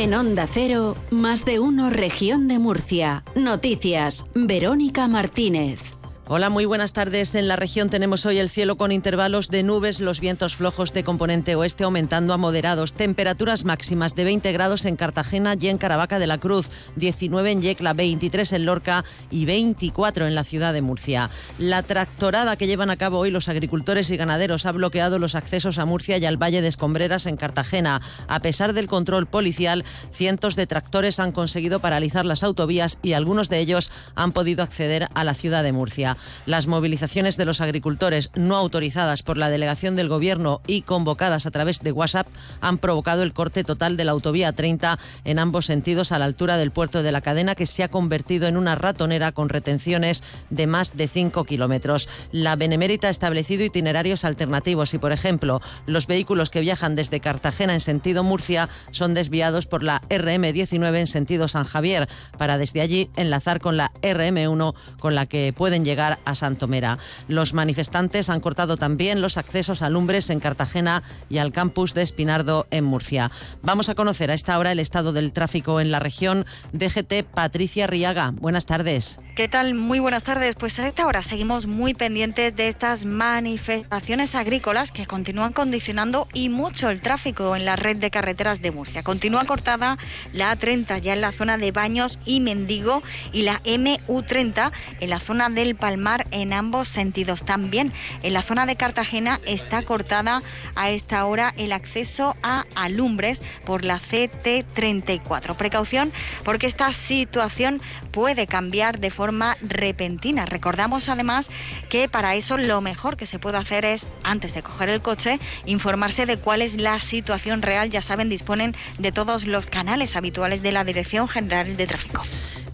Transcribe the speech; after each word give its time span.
En 0.00 0.14
Onda 0.14 0.46
Cero, 0.46 0.94
más 1.10 1.44
de 1.44 1.58
uno 1.58 1.90
región 1.90 2.46
de 2.46 2.60
Murcia. 2.60 3.24
Noticias, 3.34 4.26
Verónica 4.32 5.08
Martínez. 5.08 5.87
Hola, 6.30 6.50
muy 6.50 6.66
buenas 6.66 6.92
tardes. 6.92 7.34
En 7.34 7.48
la 7.48 7.56
región 7.56 7.88
tenemos 7.88 8.26
hoy 8.26 8.36
el 8.36 8.50
cielo 8.50 8.76
con 8.76 8.92
intervalos 8.92 9.48
de 9.48 9.62
nubes, 9.62 10.02
los 10.02 10.20
vientos 10.20 10.56
flojos 10.56 10.92
de 10.92 11.02
componente 11.02 11.56
oeste 11.56 11.84
aumentando 11.84 12.34
a 12.34 12.36
moderados, 12.36 12.92
temperaturas 12.92 13.64
máximas 13.64 14.14
de 14.14 14.24
20 14.24 14.52
grados 14.52 14.84
en 14.84 14.96
Cartagena 14.96 15.56
y 15.58 15.68
en 15.68 15.78
Caravaca 15.78 16.18
de 16.18 16.26
la 16.26 16.36
Cruz, 16.36 16.70
19 16.96 17.50
en 17.50 17.62
Yecla, 17.62 17.94
23 17.94 18.52
en 18.52 18.66
Lorca 18.66 19.06
y 19.30 19.46
24 19.46 20.26
en 20.26 20.34
la 20.34 20.44
ciudad 20.44 20.74
de 20.74 20.82
Murcia. 20.82 21.30
La 21.58 21.82
tractorada 21.82 22.56
que 22.56 22.66
llevan 22.66 22.90
a 22.90 22.98
cabo 22.98 23.20
hoy 23.20 23.30
los 23.30 23.48
agricultores 23.48 24.10
y 24.10 24.18
ganaderos 24.18 24.66
ha 24.66 24.72
bloqueado 24.72 25.18
los 25.18 25.34
accesos 25.34 25.78
a 25.78 25.86
Murcia 25.86 26.18
y 26.18 26.26
al 26.26 26.36
Valle 26.36 26.60
de 26.60 26.68
Escombreras 26.68 27.24
en 27.24 27.38
Cartagena. 27.38 28.02
A 28.28 28.40
pesar 28.40 28.74
del 28.74 28.86
control 28.86 29.28
policial, 29.28 29.82
cientos 30.12 30.56
de 30.56 30.66
tractores 30.66 31.20
han 31.20 31.32
conseguido 31.32 31.78
paralizar 31.78 32.26
las 32.26 32.42
autovías 32.42 32.98
y 33.02 33.14
algunos 33.14 33.48
de 33.48 33.60
ellos 33.60 33.90
han 34.14 34.32
podido 34.32 34.62
acceder 34.62 35.08
a 35.14 35.24
la 35.24 35.32
ciudad 35.32 35.62
de 35.62 35.72
Murcia. 35.72 36.17
Las 36.46 36.66
movilizaciones 36.66 37.36
de 37.36 37.44
los 37.44 37.60
agricultores 37.60 38.30
no 38.34 38.56
autorizadas 38.56 39.22
por 39.22 39.36
la 39.36 39.50
delegación 39.50 39.96
del 39.96 40.08
Gobierno 40.08 40.60
y 40.66 40.82
convocadas 40.82 41.46
a 41.46 41.50
través 41.50 41.80
de 41.80 41.92
WhatsApp 41.92 42.28
han 42.60 42.78
provocado 42.78 43.22
el 43.22 43.32
corte 43.32 43.64
total 43.64 43.96
de 43.96 44.04
la 44.04 44.12
autovía 44.12 44.52
30 44.52 44.98
en 45.24 45.38
ambos 45.38 45.66
sentidos 45.66 46.12
a 46.12 46.18
la 46.18 46.24
altura 46.24 46.56
del 46.56 46.70
puerto 46.70 47.02
de 47.02 47.12
la 47.12 47.20
cadena 47.20 47.54
que 47.54 47.66
se 47.66 47.82
ha 47.82 47.88
convertido 47.88 48.46
en 48.48 48.56
una 48.56 48.74
ratonera 48.74 49.32
con 49.32 49.48
retenciones 49.48 50.22
de 50.50 50.66
más 50.66 50.96
de 50.96 51.08
5 51.08 51.44
kilómetros. 51.44 52.08
La 52.32 52.56
Benemérita 52.56 53.08
ha 53.08 53.10
establecido 53.10 53.64
itinerarios 53.64 54.24
alternativos 54.24 54.94
y, 54.94 54.98
por 54.98 55.12
ejemplo, 55.12 55.60
los 55.86 56.06
vehículos 56.06 56.50
que 56.50 56.60
viajan 56.60 56.94
desde 56.94 57.20
Cartagena 57.20 57.74
en 57.74 57.80
sentido 57.80 58.22
Murcia 58.22 58.68
son 58.90 59.14
desviados 59.14 59.66
por 59.66 59.82
la 59.82 60.00
RM19 60.08 60.96
en 60.96 61.06
sentido 61.06 61.48
San 61.48 61.64
Javier 61.64 62.08
para 62.36 62.58
desde 62.58 62.80
allí 62.80 63.10
enlazar 63.16 63.60
con 63.60 63.76
la 63.76 63.90
RM1 64.02 64.74
con 64.98 65.14
la 65.14 65.26
que 65.26 65.52
pueden 65.52 65.84
llegar 65.84 66.07
a 66.24 66.34
Santomera. 66.34 66.98
Los 67.26 67.52
manifestantes 67.52 68.30
han 68.30 68.40
cortado 68.40 68.76
también 68.76 69.20
los 69.20 69.36
accesos 69.36 69.82
a 69.82 69.90
Lumbres 69.90 70.30
en 70.30 70.40
Cartagena 70.40 71.02
y 71.28 71.38
al 71.38 71.52
campus 71.52 71.94
de 71.94 72.02
Espinardo 72.02 72.66
en 72.70 72.84
Murcia. 72.84 73.30
Vamos 73.62 73.88
a 73.88 73.94
conocer 73.94 74.30
a 74.30 74.34
esta 74.34 74.58
hora 74.58 74.72
el 74.72 74.78
estado 74.78 75.12
del 75.12 75.32
tráfico 75.32 75.80
en 75.80 75.90
la 75.90 75.98
región. 75.98 76.46
DGT 76.72 77.24
Patricia 77.24 77.86
Riaga. 77.86 78.32
Buenas 78.32 78.66
tardes. 78.66 79.20
¿Qué 79.36 79.48
tal? 79.48 79.74
Muy 79.74 80.00
buenas 80.00 80.24
tardes. 80.24 80.54
Pues 80.56 80.78
a 80.78 80.88
esta 80.88 81.06
hora 81.06 81.22
seguimos 81.22 81.66
muy 81.66 81.94
pendientes 81.94 82.56
de 82.56 82.68
estas 82.68 83.04
manifestaciones 83.04 84.34
agrícolas 84.34 84.90
que 84.90 85.06
continúan 85.06 85.52
condicionando 85.52 86.26
y 86.32 86.48
mucho 86.48 86.90
el 86.90 87.00
tráfico 87.00 87.54
en 87.54 87.64
la 87.64 87.76
red 87.76 87.98
de 87.98 88.10
carreteras 88.10 88.62
de 88.62 88.72
Murcia. 88.72 89.02
Continúa 89.02 89.44
cortada 89.44 89.98
la 90.32 90.56
A30 90.56 91.00
ya 91.00 91.12
en 91.12 91.20
la 91.20 91.32
zona 91.32 91.58
de 91.58 91.72
Baños 91.72 92.18
y 92.24 92.40
Mendigo 92.40 93.02
y 93.32 93.42
la 93.42 93.62
MU30 93.62 94.72
en 95.00 95.10
la 95.10 95.20
zona 95.20 95.48
del 95.48 95.76
Palmar 95.76 95.97
mar 95.98 96.26
en 96.30 96.52
ambos 96.52 96.88
sentidos. 96.88 97.44
También 97.44 97.92
en 98.22 98.32
la 98.32 98.42
zona 98.42 98.66
de 98.66 98.76
Cartagena 98.76 99.40
está 99.46 99.82
cortada 99.82 100.42
a 100.74 100.90
esta 100.90 101.24
hora 101.26 101.54
el 101.56 101.72
acceso 101.72 102.36
a 102.42 102.64
Alumbres 102.74 103.40
por 103.64 103.84
la 103.84 104.00
CT34. 104.00 105.56
Precaución 105.56 106.12
porque 106.44 106.66
esta 106.66 106.92
situación 106.92 107.80
puede 108.10 108.46
cambiar 108.46 109.00
de 109.00 109.10
forma 109.10 109.56
repentina. 109.60 110.46
Recordamos 110.46 111.08
además 111.08 111.46
que 111.88 112.08
para 112.08 112.34
eso 112.34 112.58
lo 112.58 112.80
mejor 112.80 113.16
que 113.16 113.26
se 113.26 113.38
puede 113.38 113.58
hacer 113.58 113.84
es, 113.84 114.06
antes 114.22 114.54
de 114.54 114.62
coger 114.62 114.88
el 114.88 115.02
coche, 115.02 115.38
informarse 115.66 116.26
de 116.26 116.38
cuál 116.38 116.62
es 116.62 116.76
la 116.76 116.98
situación 116.98 117.62
real. 117.62 117.90
Ya 117.90 118.02
saben, 118.02 118.28
disponen 118.28 118.74
de 118.98 119.12
todos 119.12 119.46
los 119.46 119.66
canales 119.66 120.16
habituales 120.16 120.62
de 120.62 120.72
la 120.72 120.84
Dirección 120.84 121.28
General 121.28 121.76
de 121.76 121.86
Tráfico. 121.86 122.22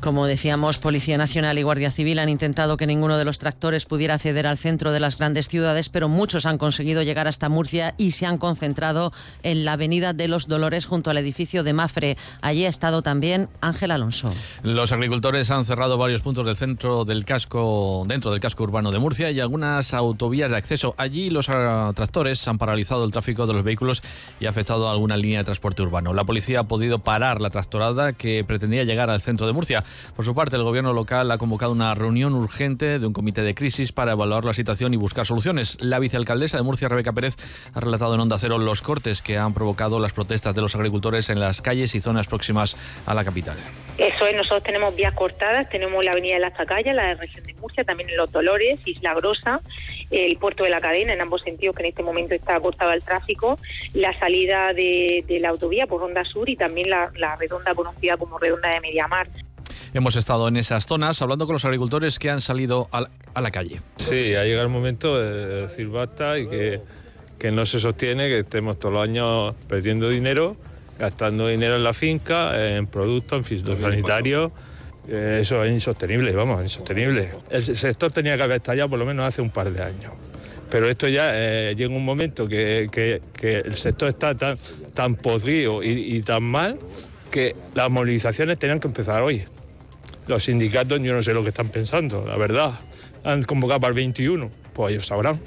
Como 0.01 0.27
decíamos, 0.27 0.79
Policía 0.79 1.17
Nacional 1.17 1.59
y 1.59 1.63
Guardia 1.63 1.91
Civil 1.91 2.19
han 2.19 2.29
intentado 2.29 2.77
que 2.77 2.87
ninguno 2.87 3.17
de 3.17 3.25
los 3.25 3.39
tractores 3.39 3.87
pudiera 3.87 4.15
acceder 4.15 4.47
al 4.47 4.59
centro 4.59 4.93
de 4.93 5.01
las 5.01 5.17
grandes 5.17 5.49
ciudades, 5.49 5.89
pero 5.89 6.09
muchos 6.09 6.45
han 6.45 6.59
conseguido 6.59 7.03
llegar 7.03 7.27
hasta 7.27 7.49
Murcia 7.49 7.95
y 7.97 8.11
se 8.11 8.27
han 8.27 8.37
concentrado 8.37 9.13
en 9.43 9.65
la 9.65 9.73
Avenida 9.73 10.13
de 10.13 10.29
los 10.29 10.47
Dolores 10.47 10.85
junto 10.85 11.11
al 11.11 11.19
edificio 11.19 11.65
de 11.65 11.73
Mafre. 11.73 12.19
Allí 12.43 12.67
ha 12.67 12.69
estado 12.69 13.01
también 13.01 13.49
Ángel 13.63 13.91
Alonso. 13.91 14.35
Los 14.63 14.93
agricultores 14.93 15.51
han 15.51 15.65
cerrado 15.65 15.97
varios 15.97 16.21
puntos 16.21 16.45
del 16.45 16.57
centro 16.57 17.05
del 17.05 17.25
casco, 17.25 18.05
dentro 18.07 18.31
del 18.31 18.41
casco 18.41 18.65
urbano 18.65 18.93
de 18.93 18.99
Murcia 18.99 19.31
y 19.31 19.41
algunas 19.41 19.95
autovías 19.95 20.51
de 20.51 20.59
acceso. 20.59 20.95
Allí 20.99 21.31
los 21.31 21.47
tractores 21.47 22.47
han 22.47 22.59
paralizado 22.59 23.05
el 23.05 23.11
tráfico 23.11 23.47
de 23.47 23.55
los 23.55 23.63
vehículos 23.63 24.03
y 24.39 24.47
ha 24.47 24.51
afectado 24.51 24.89
a 24.89 24.93
alguna 24.93 25.17
línea 25.17 25.39
de 25.39 25.45
transporte 25.45 25.83
urbano. 25.83 26.13
La 26.13 26.25
policía 26.25 26.61
ha 26.61 26.65
podido 26.65 26.99
parar 26.99 27.41
la 27.41 27.51
tractorada 27.51 28.13
que 28.13 28.45
pretendía 28.45 28.85
llegar 28.85 29.09
al 29.09 29.23
centro 29.23 29.47
de 29.47 29.53
Murcia. 29.55 29.83
Por 30.17 30.25
su 30.25 30.35
parte, 30.35 30.57
el 30.57 30.63
gobierno 30.63 30.93
local 30.93 31.31
ha 31.31 31.39
convocado 31.39 31.73
una 31.73 31.95
reunión 31.95 32.35
urgente 32.35 32.99
de 32.99 33.07
un 33.07 33.13
comité 33.13 33.43
de 33.43 33.55
crisis 33.55 33.93
para 33.93 34.13
evaluar 34.13 34.45
la 34.45 34.53
situación 34.53 34.95
y 34.95 34.97
buscar 34.97 35.27
soluciones. 35.27 35.79
La 35.81 35.99
vicealcaldesa 35.99 36.57
de 36.57 36.63
Murcia, 36.63 36.89
Rebeca 36.89 37.13
Pérez, 37.13 37.37
ha 37.73 37.81
relatado 37.81 38.15
en 38.15 38.21
Onda 38.21 38.39
Cero 38.39 38.59
los 38.59 38.83
cortes 38.83 39.23
que 39.23 39.39
han 39.39 39.55
provocado 39.55 40.01
las 40.01 40.13
protestas 40.13 40.55
de 40.55 40.61
los 40.61 40.75
agricultores 40.75 41.31
en 41.31 41.41
las 41.41 41.61
calles 41.61 41.95
y 41.95 42.01
zonas 42.01 42.27
próximas 42.27 42.77
a 43.07 43.15
la 43.15 43.25
capital. 43.25 43.57
Eso 43.99 44.27
es, 44.27 44.37
nosotros 44.37 44.65
tenemos 44.65 44.97
vías 44.97 45.15
cortadas, 45.15 45.69
tenemos 45.69 46.05
la 46.05 46.11
avenida 46.13 46.35
de 46.35 46.41
las 46.41 46.57
Zacayas, 46.57 46.97
la 46.97 47.07
de 47.07 47.15
región 47.15 47.45
de 47.45 47.55
Murcia, 47.61 47.85
también 47.85 48.11
en 48.11 48.17
Los 48.17 48.33
Dolores, 48.33 48.79
Isla 48.85 49.15
Grosa, 49.15 49.61
el 50.11 50.37
puerto 50.37 50.65
de 50.65 50.71
la 50.71 50.81
cadena, 50.81 51.13
en 51.13 51.21
ambos 51.21 51.43
sentidos 51.43 51.77
que 51.77 51.83
en 51.83 51.89
este 51.91 52.03
momento 52.03 52.35
está 52.35 52.59
cortado 52.61 52.93
el 52.93 53.05
tráfico, 53.05 53.59
la 53.95 54.13
salida 54.13 54.73
de, 54.73 55.25
la 55.41 55.51
autovía 55.51 55.87
por 55.87 56.01
Ronda 56.01 56.25
Sur 56.25 56.49
y 56.49 56.57
también 56.57 56.91
la, 56.91 57.11
la 57.17 57.37
redonda 57.37 57.75
conocida 57.75 58.17
como 58.17 58.39
redonda 58.39 58.71
de 58.71 58.81
Mediamar. 58.81 59.29
Hemos 59.95 60.17
estado 60.17 60.49
en 60.49 60.57
esas 60.57 60.87
zonas 60.87 61.23
hablando 61.23 61.47
con 61.47 61.53
los 61.53 61.65
agricultores 61.65 62.19
que 62.19 62.29
han 62.29 62.41
salido 62.41 62.89
a 62.91 63.41
la, 63.41 63.51
calle. 63.53 63.81
Sí, 63.95 64.35
ha 64.35 64.43
llegado 64.43 64.65
el 64.65 64.73
momento 64.73 65.17
de 65.17 65.63
decir 65.63 65.89
basta 65.89 66.37
y 66.37 66.49
que, 66.49 66.81
que 67.39 67.53
no 67.53 67.65
se 67.65 67.79
sostiene 67.79 68.27
que 68.27 68.41
estemos 68.41 68.77
todos 68.81 68.93
los 68.93 69.09
años 69.09 69.55
perdiendo 69.69 70.09
dinero, 70.09 70.57
gastando 70.99 71.47
dinero 71.47 71.77
en 71.77 71.85
la 71.85 71.95
finca, 71.95 72.77
en 72.77 72.89
productos, 72.89 73.39
en 73.39 73.45
fitosanitarios. 73.45 74.51
Eh, 75.07 75.39
eso 75.43 75.63
es 75.63 75.73
insostenible, 75.73 76.33
vamos, 76.33 76.61
insostenible. 76.61 77.31
El 77.49 77.63
sector 77.63 78.11
tenía 78.11 78.37
que 78.37 78.43
haber 78.43 78.57
estallado 78.57 78.91
por 78.91 78.99
lo 78.99 79.07
menos 79.07 79.25
hace 79.29 79.43
un 79.43 79.51
par 79.51 79.71
de 79.71 79.81
años. 79.81 80.13
Pero 80.71 80.89
esto 80.89 81.07
ya 81.07 81.29
eh, 81.35 81.77
llega 81.77 81.95
un 81.95 82.05
momento 82.05 82.49
que, 82.49 82.89
que, 82.91 83.59
el 83.59 83.77
sector 83.77 84.09
está 84.09 84.35
tan, 84.35 84.59
tan 84.93 85.15
podrido 85.15 85.85
y, 85.85 86.17
y 86.17 86.23
tan 86.23 86.43
mal 86.43 86.81
que 87.31 87.55
las 87.77 87.89
movilizaciones 87.91 88.59
tenían 88.59 88.81
que 88.81 88.89
empezar 88.89 89.23
hoy. 89.23 89.45
Los 90.27 90.45
sindicatos 90.45 91.01
yo 91.01 91.15
no 91.15 91.23
sé 91.23 91.35
lo 91.35 91.43
que 91.43 91.51
están 91.51 91.69
pensando, 91.69 92.25
la 92.27 92.37
verdad. 92.37 92.79
Han 93.25 93.43
convocado 93.43 93.81
para 93.81 93.91
el 93.91 93.95
21, 93.95 94.51
pues 94.73 94.93
ellos 94.93 95.07
sabrán. 95.07 95.41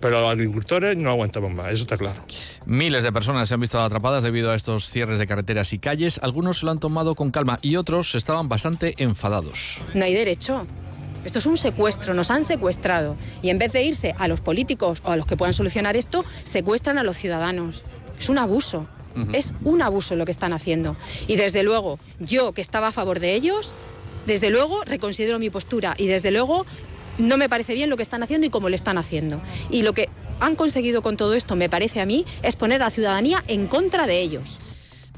Pero 0.00 0.20
los 0.20 0.30
agricultores 0.30 0.96
no 0.96 1.10
aguantamos 1.10 1.50
más, 1.50 1.72
eso 1.72 1.82
está 1.82 1.96
claro. 1.96 2.22
Miles 2.66 3.02
de 3.02 3.12
personas 3.12 3.48
se 3.48 3.54
han 3.54 3.60
visto 3.60 3.80
atrapadas 3.80 4.22
debido 4.22 4.52
a 4.52 4.54
estos 4.54 4.88
cierres 4.90 5.18
de 5.18 5.26
carreteras 5.26 5.72
y 5.72 5.78
calles. 5.78 6.20
Algunos 6.22 6.58
se 6.58 6.66
lo 6.66 6.70
han 6.70 6.78
tomado 6.78 7.14
con 7.14 7.30
calma 7.30 7.58
y 7.62 7.76
otros 7.76 8.14
estaban 8.14 8.48
bastante 8.48 8.94
enfadados. 8.98 9.80
No 9.94 10.04
hay 10.04 10.14
derecho. 10.14 10.66
Esto 11.24 11.40
es 11.40 11.46
un 11.46 11.56
secuestro, 11.56 12.14
nos 12.14 12.30
han 12.30 12.44
secuestrado. 12.44 13.16
Y 13.42 13.50
en 13.50 13.58
vez 13.58 13.72
de 13.72 13.82
irse 13.82 14.14
a 14.18 14.28
los 14.28 14.40
políticos 14.40 15.02
o 15.04 15.10
a 15.10 15.16
los 15.16 15.26
que 15.26 15.36
puedan 15.36 15.52
solucionar 15.52 15.96
esto, 15.96 16.24
secuestran 16.44 16.96
a 16.96 17.02
los 17.02 17.16
ciudadanos. 17.16 17.82
Es 18.18 18.28
un 18.28 18.38
abuso. 18.38 18.86
Es 19.32 19.52
un 19.64 19.82
abuso 19.82 20.14
lo 20.14 20.24
que 20.24 20.30
están 20.30 20.52
haciendo. 20.52 20.96
Y 21.26 21.34
desde 21.34 21.64
luego, 21.64 21.98
yo 22.20 22.52
que 22.52 22.60
estaba 22.60 22.88
a 22.88 22.92
favor 22.92 23.18
de 23.18 23.34
ellos, 23.34 23.74
desde 24.28 24.50
luego 24.50 24.84
reconsidero 24.84 25.38
mi 25.38 25.48
postura 25.48 25.94
y 25.96 26.06
desde 26.06 26.30
luego 26.30 26.66
no 27.16 27.38
me 27.38 27.48
parece 27.48 27.74
bien 27.74 27.88
lo 27.88 27.96
que 27.96 28.02
están 28.02 28.22
haciendo 28.22 28.46
y 28.46 28.50
cómo 28.50 28.68
lo 28.68 28.74
están 28.74 28.98
haciendo. 28.98 29.40
Y 29.70 29.82
lo 29.82 29.94
que 29.94 30.10
han 30.38 30.54
conseguido 30.54 31.00
con 31.00 31.16
todo 31.16 31.32
esto, 31.34 31.56
me 31.56 31.70
parece 31.70 32.00
a 32.00 32.06
mí, 32.06 32.26
es 32.42 32.54
poner 32.54 32.82
a 32.82 32.84
la 32.84 32.90
ciudadanía 32.90 33.42
en 33.48 33.66
contra 33.66 34.06
de 34.06 34.20
ellos. 34.20 34.60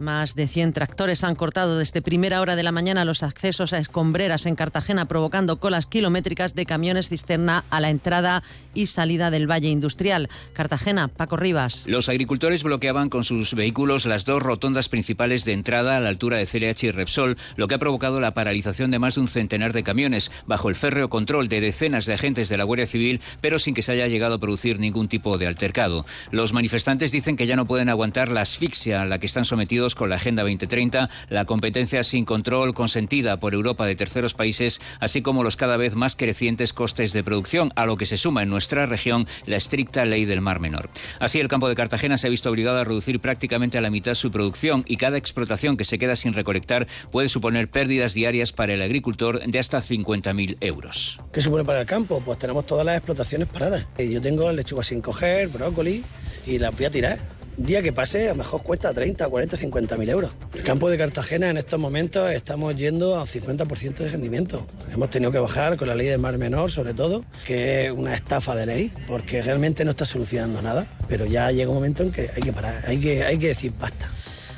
Más 0.00 0.34
de 0.34 0.48
100 0.48 0.72
tractores 0.72 1.24
han 1.24 1.34
cortado 1.34 1.76
desde 1.76 2.00
primera 2.00 2.40
hora 2.40 2.56
de 2.56 2.62
la 2.62 2.72
mañana 2.72 3.04
los 3.04 3.22
accesos 3.22 3.74
a 3.74 3.78
escombreras 3.78 4.46
en 4.46 4.56
Cartagena, 4.56 5.04
provocando 5.04 5.60
colas 5.60 5.84
kilométricas 5.84 6.54
de 6.54 6.64
camiones 6.64 7.10
cisterna 7.10 7.64
a 7.68 7.80
la 7.80 7.90
entrada 7.90 8.42
y 8.72 8.86
salida 8.86 9.30
del 9.30 9.50
Valle 9.50 9.68
Industrial. 9.68 10.30
Cartagena, 10.54 11.08
Paco 11.08 11.36
Rivas. 11.36 11.84
Los 11.86 12.08
agricultores 12.08 12.62
bloqueaban 12.62 13.10
con 13.10 13.24
sus 13.24 13.52
vehículos 13.52 14.06
las 14.06 14.24
dos 14.24 14.42
rotondas 14.42 14.88
principales 14.88 15.44
de 15.44 15.52
entrada 15.52 15.98
a 15.98 16.00
la 16.00 16.08
altura 16.08 16.38
de 16.38 16.46
CLH 16.46 16.84
y 16.84 16.90
Repsol, 16.92 17.36
lo 17.56 17.68
que 17.68 17.74
ha 17.74 17.78
provocado 17.78 18.22
la 18.22 18.32
paralización 18.32 18.90
de 18.90 18.98
más 18.98 19.16
de 19.16 19.20
un 19.20 19.28
centenar 19.28 19.74
de 19.74 19.82
camiones, 19.82 20.30
bajo 20.46 20.70
el 20.70 20.76
férreo 20.76 21.10
control 21.10 21.48
de 21.48 21.60
decenas 21.60 22.06
de 22.06 22.14
agentes 22.14 22.48
de 22.48 22.56
la 22.56 22.64
Guardia 22.64 22.86
Civil, 22.86 23.20
pero 23.42 23.58
sin 23.58 23.74
que 23.74 23.82
se 23.82 23.92
haya 23.92 24.08
llegado 24.08 24.36
a 24.36 24.40
producir 24.40 24.78
ningún 24.78 25.08
tipo 25.08 25.36
de 25.36 25.46
altercado. 25.46 26.06
Los 26.30 26.54
manifestantes 26.54 27.12
dicen 27.12 27.36
que 27.36 27.46
ya 27.46 27.56
no 27.56 27.66
pueden 27.66 27.90
aguantar 27.90 28.30
la 28.30 28.40
asfixia 28.40 29.02
a 29.02 29.04
la 29.04 29.18
que 29.18 29.26
están 29.26 29.44
sometidos 29.44 29.89
con 29.94 30.10
la 30.10 30.16
Agenda 30.16 30.42
2030, 30.42 31.08
la 31.28 31.44
competencia 31.44 32.02
sin 32.02 32.24
control 32.24 32.74
consentida 32.74 33.38
por 33.38 33.54
Europa 33.54 33.86
de 33.86 33.96
terceros 33.96 34.34
países, 34.34 34.80
así 35.00 35.22
como 35.22 35.42
los 35.42 35.56
cada 35.56 35.76
vez 35.76 35.94
más 35.94 36.16
crecientes 36.16 36.72
costes 36.72 37.12
de 37.12 37.24
producción, 37.24 37.72
a 37.76 37.86
lo 37.86 37.96
que 37.96 38.06
se 38.06 38.16
suma 38.16 38.42
en 38.42 38.48
nuestra 38.48 38.86
región 38.86 39.26
la 39.46 39.56
estricta 39.56 40.04
ley 40.04 40.24
del 40.24 40.40
Mar 40.40 40.60
Menor. 40.60 40.90
Así, 41.18 41.40
el 41.40 41.48
campo 41.48 41.68
de 41.68 41.74
Cartagena 41.74 42.16
se 42.16 42.26
ha 42.26 42.30
visto 42.30 42.50
obligado 42.50 42.78
a 42.78 42.84
reducir 42.84 43.20
prácticamente 43.20 43.78
a 43.78 43.80
la 43.80 43.90
mitad 43.90 44.14
su 44.14 44.30
producción 44.30 44.84
y 44.86 44.96
cada 44.96 45.18
explotación 45.18 45.76
que 45.76 45.84
se 45.84 45.98
queda 45.98 46.16
sin 46.16 46.34
recolectar 46.34 46.86
puede 47.10 47.28
suponer 47.28 47.68
pérdidas 47.68 48.14
diarias 48.14 48.52
para 48.52 48.74
el 48.74 48.82
agricultor 48.82 49.44
de 49.44 49.58
hasta 49.58 49.78
50.000 49.78 50.56
euros. 50.60 51.20
¿Qué 51.32 51.40
supone 51.40 51.64
para 51.64 51.80
el 51.80 51.86
campo? 51.86 52.22
Pues 52.24 52.38
tenemos 52.38 52.66
todas 52.66 52.84
las 52.84 52.96
explotaciones 52.96 53.48
paradas. 53.48 53.86
Yo 53.98 54.20
tengo 54.20 54.50
lechuga 54.52 54.84
sin 54.84 55.00
coger, 55.00 55.48
brócoli 55.48 56.02
y 56.46 56.58
las 56.58 56.74
voy 56.76 56.86
a 56.86 56.90
tirar 56.90 57.39
día 57.64 57.82
que 57.82 57.92
pase 57.92 58.26
a 58.26 58.30
lo 58.30 58.36
mejor 58.36 58.62
cuesta 58.62 58.92
30, 58.92 59.28
40, 59.28 59.56
50 59.56 59.96
mil 59.96 60.08
euros. 60.08 60.32
El 60.54 60.62
campo 60.62 60.90
de 60.90 60.98
Cartagena 60.98 61.50
en 61.50 61.56
estos 61.56 61.78
momentos 61.78 62.30
estamos 62.30 62.76
yendo 62.76 63.18
a 63.18 63.26
50% 63.26 63.94
de 63.94 64.10
rendimiento. 64.10 64.66
Hemos 64.92 65.10
tenido 65.10 65.32
que 65.32 65.38
bajar 65.38 65.76
con 65.76 65.88
la 65.88 65.94
ley 65.94 66.06
de 66.06 66.18
mar 66.18 66.38
menor 66.38 66.70
sobre 66.70 66.94
todo, 66.94 67.24
que 67.46 67.86
es 67.86 67.92
una 67.92 68.14
estafa 68.14 68.54
de 68.54 68.66
ley, 68.66 68.92
porque 69.06 69.42
realmente 69.42 69.84
no 69.84 69.92
está 69.92 70.04
solucionando 70.04 70.62
nada. 70.62 70.86
Pero 71.08 71.26
ya 71.26 71.50
llega 71.50 71.70
un 71.70 71.76
momento 71.76 72.02
en 72.02 72.12
que 72.12 72.30
hay 72.34 72.42
que 72.42 72.52
parar, 72.52 72.82
hay 72.86 72.98
que, 72.98 73.24
hay 73.24 73.38
que 73.38 73.48
decir 73.48 73.72
basta. 73.78 74.08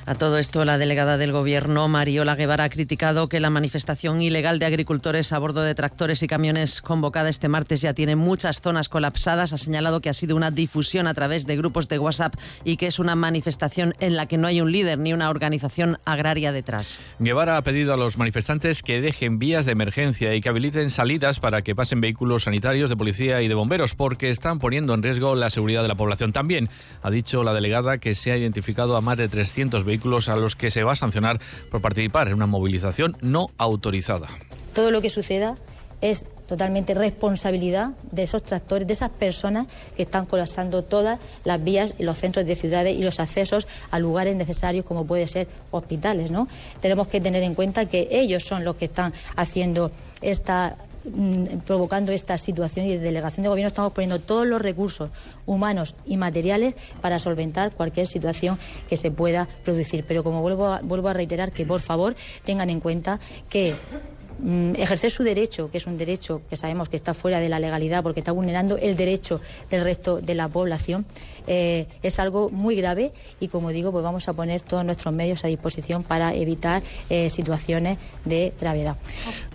A 0.04 0.16
todo 0.16 0.38
esto, 0.38 0.64
la 0.64 0.78
delegada 0.78 1.16
del 1.16 1.30
Gobierno, 1.30 1.86
Mariola 1.86 2.34
Guevara, 2.34 2.64
ha 2.64 2.70
criticado 2.70 3.28
que 3.28 3.38
la 3.38 3.50
manifestación 3.50 4.20
ilegal 4.20 4.58
de 4.58 4.66
agricultores 4.66 5.32
a 5.32 5.38
bordo 5.38 5.62
de 5.62 5.76
tractores 5.76 6.24
y 6.24 6.26
camiones 6.26 6.82
convocada 6.82 7.28
este 7.28 7.46
martes 7.46 7.80
ya 7.82 7.94
tiene 7.94 8.16
muchas 8.16 8.60
zonas 8.60 8.88
colapsadas. 8.88 9.52
Ha 9.52 9.58
señalado 9.58 10.00
que 10.00 10.10
ha 10.10 10.12
sido 10.12 10.34
una 10.34 10.50
difusión 10.50 11.06
a 11.06 11.14
través 11.14 11.46
de 11.46 11.56
grupos 11.56 11.86
de 11.86 12.00
WhatsApp 12.00 12.34
y 12.64 12.78
que 12.78 12.88
es 12.88 12.98
una 12.98 13.14
manifestación 13.14 13.94
en 14.00 14.16
la 14.16 14.26
que 14.26 14.38
no 14.38 14.48
hay 14.48 14.60
un 14.60 14.72
líder 14.72 14.98
ni 14.98 15.12
una 15.12 15.30
organización 15.30 15.98
agraria 16.04 16.50
detrás. 16.50 17.00
Guevara 17.20 17.56
ha 17.56 17.62
pedido 17.62 17.94
a 17.94 17.96
los 17.96 18.18
manifestantes 18.18 18.82
que 18.82 19.00
dejen 19.00 19.38
vías 19.38 19.66
de 19.66 19.72
emergencia 19.72 20.34
y 20.34 20.40
que 20.40 20.48
habiliten 20.48 20.90
salidas 20.90 21.38
para 21.38 21.62
que 21.62 21.76
pasen 21.76 22.00
vehículos 22.00 22.42
sanitarios 22.42 22.90
de 22.90 22.96
policía 22.96 23.40
y 23.40 23.46
de 23.46 23.54
bomberos, 23.54 23.94
porque 23.94 24.30
están 24.30 24.58
poniendo 24.58 24.94
en 24.94 25.02
riesgo 25.04 25.36
la 25.36 25.48
seguridad 25.48 25.82
de 25.82 25.88
la 25.88 25.94
población. 25.94 26.32
También 26.32 26.68
ha 27.02 27.10
dicho 27.12 27.44
la 27.44 27.54
delegada 27.54 27.98
que 27.98 28.16
se 28.16 28.32
ha 28.32 28.36
identificado 28.36 28.96
a 28.96 29.00
más 29.00 29.16
de 29.16 29.28
300 29.28 29.84
vehículos 29.84 29.91
vehículos 29.92 30.30
a 30.30 30.36
los 30.36 30.56
que 30.56 30.70
se 30.70 30.82
va 30.82 30.92
a 30.92 30.96
sancionar 30.96 31.38
por 31.70 31.82
participar 31.82 32.28
en 32.28 32.34
una 32.34 32.46
movilización 32.46 33.14
no 33.20 33.48
autorizada. 33.58 34.28
Todo 34.74 34.90
lo 34.90 35.02
que 35.02 35.10
suceda 35.10 35.56
es 36.00 36.24
totalmente 36.46 36.94
responsabilidad 36.94 37.90
de 38.10 38.22
esos 38.24 38.42
tractores, 38.42 38.86
de 38.86 38.94
esas 38.94 39.10
personas 39.10 39.66
que 39.96 40.02
están 40.02 40.26
colapsando 40.26 40.82
todas 40.82 41.20
las 41.44 41.62
vías 41.62 41.94
y 41.98 42.04
los 42.04 42.18
centros 42.18 42.46
de 42.46 42.56
ciudades 42.56 42.96
y 42.98 43.04
los 43.04 43.20
accesos 43.20 43.68
a 43.90 43.98
lugares 43.98 44.34
necesarios 44.34 44.84
como 44.84 45.06
puede 45.06 45.26
ser 45.26 45.46
hospitales. 45.70 46.30
¿no? 46.30 46.48
Tenemos 46.80 47.06
que 47.06 47.20
tener 47.20 47.42
en 47.42 47.54
cuenta 47.54 47.86
que 47.86 48.08
ellos 48.10 48.44
son 48.44 48.64
los 48.64 48.76
que 48.76 48.86
están 48.86 49.12
haciendo 49.36 49.90
esta 50.20 50.76
Mm, 51.04 51.58
provocando 51.66 52.12
esta 52.12 52.38
situación 52.38 52.86
y 52.86 52.90
de 52.90 53.00
delegación 53.00 53.42
de 53.42 53.48
gobierno 53.48 53.66
estamos 53.66 53.92
poniendo 53.92 54.20
todos 54.20 54.46
los 54.46 54.62
recursos 54.62 55.10
humanos 55.46 55.96
y 56.06 56.16
materiales 56.16 56.74
para 57.00 57.18
solventar 57.18 57.72
cualquier 57.72 58.06
situación 58.06 58.56
que 58.88 58.96
se 58.96 59.10
pueda 59.10 59.48
producir. 59.64 60.04
Pero 60.06 60.22
como 60.22 60.42
vuelvo 60.42 60.66
a, 60.66 60.80
vuelvo 60.80 61.08
a 61.08 61.12
reiterar 61.12 61.50
que 61.50 61.66
por 61.66 61.80
favor 61.80 62.14
tengan 62.44 62.70
en 62.70 62.78
cuenta 62.78 63.18
que 63.48 63.74
Mm, 64.42 64.74
ejercer 64.76 65.12
su 65.12 65.22
derecho, 65.22 65.70
que 65.70 65.78
es 65.78 65.86
un 65.86 65.96
derecho 65.96 66.42
que 66.50 66.56
sabemos 66.56 66.88
que 66.88 66.96
está 66.96 67.14
fuera 67.14 67.38
de 67.38 67.48
la 67.48 67.60
legalidad 67.60 68.02
porque 68.02 68.18
está 68.18 68.32
vulnerando 68.32 68.76
el 68.76 68.96
derecho 68.96 69.40
del 69.70 69.84
resto 69.84 70.20
de 70.20 70.34
la 70.34 70.48
población, 70.48 71.06
eh, 71.46 71.86
es 72.02 72.18
algo 72.18 72.50
muy 72.50 72.76
grave 72.76 73.12
y, 73.40 73.48
como 73.48 73.70
digo, 73.70 73.92
pues 73.92 74.02
vamos 74.04 74.28
a 74.28 74.32
poner 74.32 74.60
todos 74.60 74.84
nuestros 74.84 75.14
medios 75.14 75.44
a 75.44 75.48
disposición 75.48 76.02
para 76.02 76.34
evitar 76.34 76.82
eh, 77.10 77.30
situaciones 77.30 77.98
de 78.24 78.52
gravedad. 78.60 78.96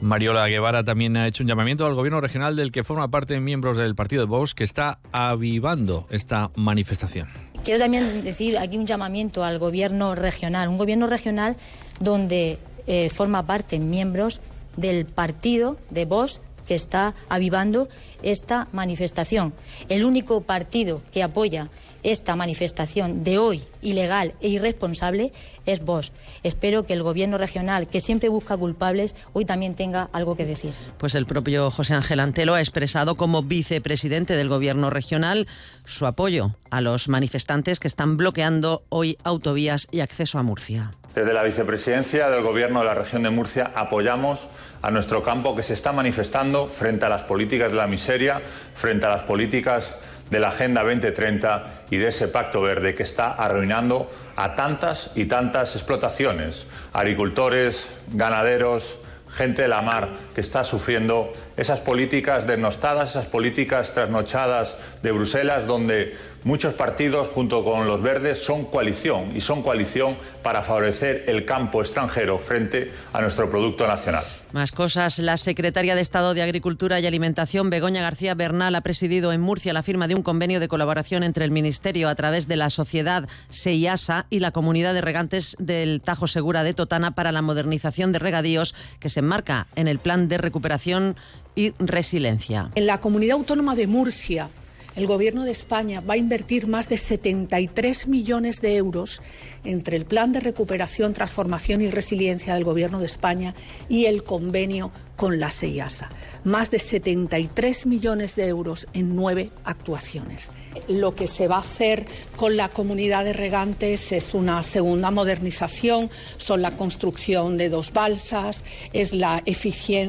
Mariola 0.01 0.47
Guevara 0.47 0.83
también 0.83 1.17
ha 1.17 1.27
hecho 1.27 1.43
un 1.43 1.49
llamamiento 1.49 1.85
al 1.85 1.95
gobierno 1.95 2.21
regional 2.21 2.55
del 2.55 2.71
que 2.71 2.83
forma 2.83 3.07
parte 3.09 3.39
miembros 3.39 3.77
del 3.77 3.95
partido 3.95 4.23
de 4.23 4.27
Vox 4.27 4.53
que 4.53 4.63
está 4.63 4.99
avivando 5.11 6.07
esta 6.09 6.51
manifestación. 6.55 7.27
Quiero 7.63 7.79
también 7.79 8.23
decir 8.23 8.57
aquí 8.57 8.77
un 8.77 8.85
llamamiento 8.85 9.43
al 9.43 9.59
gobierno 9.59 10.15
regional, 10.15 10.69
un 10.69 10.77
gobierno 10.77 11.07
regional 11.07 11.57
donde 11.99 12.59
eh, 12.85 13.09
forma 13.09 13.45
parte 13.45 13.79
miembros 13.79 14.41
del 14.77 15.05
partido 15.05 15.77
de 15.89 16.05
Vox 16.05 16.39
que 16.67 16.75
está 16.75 17.15
avivando 17.29 17.87
esta 18.23 18.67
manifestación. 18.71 19.53
El 19.89 20.03
único 20.03 20.41
partido 20.41 21.01
que 21.11 21.23
apoya 21.23 21.69
esta 22.03 22.35
manifestación 22.35 23.23
de 23.23 23.37
hoy 23.37 23.63
ilegal 23.81 24.33
e 24.41 24.47
irresponsable 24.49 25.33
es 25.65 25.83
vos. 25.83 26.13
Espero 26.43 26.85
que 26.85 26.93
el 26.93 27.03
gobierno 27.03 27.37
regional, 27.37 27.87
que 27.87 27.99
siempre 27.99 28.29
busca 28.29 28.55
culpables, 28.55 29.15
hoy 29.33 29.45
también 29.45 29.75
tenga 29.75 30.09
algo 30.13 30.35
que 30.35 30.45
decir. 30.45 30.73
Pues 30.97 31.15
el 31.15 31.25
propio 31.25 31.69
José 31.69 31.95
Ángel 31.95 32.19
Antelo 32.19 32.53
ha 32.53 32.61
expresado 32.61 33.15
como 33.15 33.43
vicepresidente 33.43 34.35
del 34.35 34.49
gobierno 34.49 34.89
regional 34.89 35.47
su 35.85 36.05
apoyo 36.05 36.55
a 36.71 36.81
los 36.81 37.07
manifestantes 37.07 37.79
que 37.79 37.87
están 37.87 38.17
bloqueando 38.17 38.83
hoy 38.89 39.17
autovías 39.23 39.87
y 39.91 40.01
acceso 40.01 40.39
a 40.39 40.43
Murcia. 40.43 40.91
Desde 41.15 41.33
la 41.33 41.43
vicepresidencia 41.43 42.29
del 42.29 42.43
Gobierno 42.43 42.79
de 42.79 42.85
la 42.85 42.93
región 42.93 43.23
de 43.23 43.31
Murcia 43.31 43.71
apoyamos 43.75 44.47
a 44.81 44.91
nuestro 44.91 45.23
campo 45.23 45.55
que 45.55 45.63
se 45.63 45.73
está 45.73 45.91
manifestando 45.91 46.67
frente 46.67 47.05
a 47.05 47.09
las 47.09 47.23
políticas 47.23 47.71
de 47.71 47.77
la 47.77 47.87
miseria, 47.87 48.41
frente 48.75 49.07
a 49.07 49.09
las 49.09 49.23
políticas 49.23 49.95
de 50.29 50.39
la 50.39 50.49
Agenda 50.49 50.83
2030 50.83 51.85
y 51.89 51.97
de 51.97 52.09
ese 52.09 52.27
Pacto 52.27 52.61
Verde 52.61 52.93
que 52.93 53.03
está 53.03 53.31
arruinando 53.31 54.11
a 54.35 54.55
tantas 54.55 55.11
y 55.15 55.25
tantas 55.25 55.75
explotaciones, 55.75 56.67
agricultores, 56.93 57.87
ganaderos, 58.11 58.97
gente 59.31 59.63
de 59.63 59.67
la 59.67 59.81
mar 59.81 60.09
que 60.33 60.41
está 60.41 60.63
sufriendo 60.63 61.31
esas 61.57 61.79
políticas 61.79 62.47
denostadas, 62.47 63.11
esas 63.11 63.25
políticas 63.25 63.93
trasnochadas 63.93 64.77
de 65.03 65.11
Bruselas, 65.11 65.67
donde 65.67 66.15
muchos 66.47 66.73
partidos, 66.73 67.27
junto 67.27 67.65
con 67.65 67.87
los 67.87 68.01
verdes, 68.01 68.41
son 68.41 68.63
coalición 68.63 69.35
y 69.35 69.41
son 69.41 69.61
coalición 69.61 70.15
para 70.41 70.63
favorecer 70.63 71.25
el 71.27 71.43
campo 71.43 71.81
extranjero 71.81 72.39
frente 72.39 72.89
a 73.11 73.19
nuestro 73.19 73.49
producto 73.49 73.85
nacional. 73.85 74.23
Más 74.53 74.71
cosas. 74.71 75.19
La 75.19 75.35
secretaria 75.35 75.93
de 75.93 76.01
Estado 76.01 76.33
de 76.33 76.41
Agricultura 76.41 77.01
y 77.01 77.05
Alimentación, 77.05 77.69
Begoña 77.69 78.01
García 78.01 78.33
Bernal, 78.33 78.75
ha 78.75 78.81
presidido 78.81 79.33
en 79.33 79.41
Murcia 79.41 79.73
la 79.73 79.83
firma 79.83 80.07
de 80.07 80.15
un 80.15 80.23
convenio 80.23 80.61
de 80.61 80.69
colaboración 80.69 81.23
entre 81.23 81.43
el 81.43 81.51
Ministerio 81.51 82.07
a 82.07 82.15
través 82.15 82.47
de 82.47 82.55
la 82.55 82.69
sociedad 82.69 83.27
SEIASA 83.49 84.25
y 84.29 84.39
la 84.39 84.51
comunidad 84.51 84.93
de 84.93 85.01
regantes 85.01 85.57
del 85.59 86.01
Tajo 86.01 86.27
Segura 86.27 86.63
de 86.63 86.73
Totana 86.73 87.11
para 87.11 87.33
la 87.33 87.41
modernización 87.41 88.13
de 88.13 88.19
regadíos 88.19 88.73
que 89.01 89.09
se 89.09 89.19
enmarca 89.19 89.67
en 89.75 89.89
el 89.89 89.99
Plan 89.99 90.29
de 90.29 90.37
Recuperación 90.37 91.17
y 91.55 91.73
Resiliencia. 91.77 92.71
En 92.75 92.87
la 92.87 93.01
comunidad 93.01 93.35
autónoma 93.35 93.75
de 93.75 93.87
Murcia, 93.87 94.49
el 94.97 95.05
Gobierno 95.05 95.45
de 95.45 95.51
España 95.51 96.01
va 96.01 96.15
a 96.15 96.17
invertir 96.17 96.65
más 96.65 96.89
de 96.89 96.97
73 96.97 98.07
millones 98.07 98.61
de 98.61 98.77
euros 98.77 99.21
entre 99.63 99.95
el 99.95 100.05
Plan 100.05 100.31
de 100.31 100.39
Recuperación, 100.39 101.13
Transformación 101.13 101.81
y 101.81 101.87
Resiliencia 101.91 102.55
del 102.55 102.63
Gobierno 102.63 102.99
de 102.99 103.05
España 103.05 103.53
y 103.89 104.05
el 104.05 104.23
convenio 104.23 104.91
con 105.15 105.39
la 105.39 105.51
SEIASA. 105.51 106.09
Más 106.43 106.71
de 106.71 106.79
73 106.79 107.85
millones 107.85 108.35
de 108.35 108.47
euros 108.47 108.87
en 108.93 109.15
nueve 109.15 109.51
actuaciones. 109.65 110.49
Lo 110.87 111.13
que 111.13 111.27
se 111.27 111.47
va 111.47 111.57
a 111.57 111.59
hacer 111.59 112.07
con 112.35 112.57
la 112.57 112.69
comunidad 112.69 113.23
de 113.23 113.33
regantes 113.33 114.11
es 114.11 114.33
una 114.33 114.63
segunda 114.63 115.11
modernización, 115.11 116.09
son 116.37 116.63
la 116.63 116.75
construcción 116.75 117.57
de 117.57 117.69
dos 117.69 117.93
balsas, 117.93 118.65
es 118.93 119.13
la, 119.13 119.43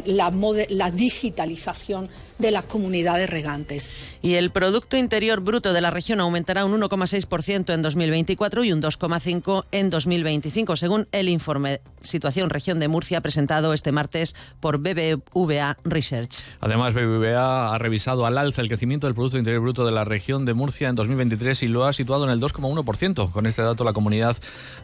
la, 0.07 0.33
la 0.71 0.91
digitalización 0.91 2.09
de 2.39 2.51
la 2.51 2.63
comunidad 2.63 3.17
de 3.17 3.27
regantes. 3.27 3.91
Y 4.23 4.35
el 4.35 4.51
Producto 4.51 4.97
Interior 4.97 5.41
Bruto 5.41 5.73
de 5.73 5.81
la 5.81 5.91
región 5.91 6.21
aumentará 6.21 6.65
un 6.65 6.79
1,6% 6.81 7.73
en 7.75 7.83
2024 7.83 8.65
y 8.65 8.73
un 8.73 8.83
2,5% 8.83 9.65
en 9.73 9.91
2025, 9.91 10.77
según 10.77 11.09
el 11.13 11.29
informe 11.29 11.81
Situación 12.01 12.51
Región 12.51 12.79
de 12.79 12.89
Murcia 12.89 13.21
presentado 13.21 13.73
este 13.73 13.93
martes 13.93 14.37
por 14.61 14.79
BBVA 14.79 15.77
Research. 15.85 16.45
Además, 16.61 16.95
BBVA 16.95 17.75
ha 17.75 17.79
revisado 17.79 18.27
al 18.27 18.39
alza 18.39 18.63
el 18.63 18.69
crecimiento 18.69 19.07
del 19.07 19.15
Producto 19.15 19.39
Interior 19.39 19.63
Bruto 19.63 19.85
de 19.85 19.93
la 19.93 20.05
región 20.05 20.45
de 20.45 20.55
Murcia 20.55 20.89
en 20.89 20.95
2023 20.95 21.63
y 21.63 21.69
lo 21.69 21.87
ha 21.87 21.93
situado 21.93 22.25
en 22.25 22.31
el 22.31 22.41
2,1%. 22.41 23.31
Con 23.31 23.47
este 23.47 23.63
dato, 23.63 23.85
la 23.85 23.93
comunidad 23.93 24.37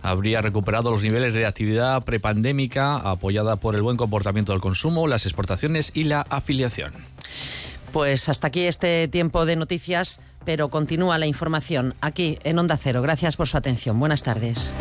habría 0.03 0.41
recuperado 0.41 0.91
los 0.91 1.03
niveles 1.03 1.35
de 1.35 1.47
actividad 1.47 2.05
prepandémica 2.05 2.97
apoyada 2.97 3.57
por 3.57 3.75
el 3.75 3.83
buen 3.83 3.97
comportamiento 3.97 4.53
del 4.53 4.61
consumo, 4.61 5.07
las 5.07 5.27
exportaciones 5.27 5.93
y 5.95 6.05
la 6.05 6.23
afiliación. 6.23 6.93
Pues 7.95 8.29
hasta 8.29 8.49
aquí 8.49 8.63
este 8.67 9.07
tiempo 9.07 9.47
de 9.47 9.55
noticias, 9.55 10.19
pero 10.45 10.69
continúa 10.69 11.17
la 11.17 11.27
información 11.27 11.95
aquí 12.01 12.41
en 12.43 12.59
Onda 12.59 12.77
Cero. 12.77 13.03
Gracias 13.03 13.37
por 13.37 13.47
su 13.47 13.57
atención. 13.57 14.01
Buenas 14.01 14.25
tardes. 14.25 14.75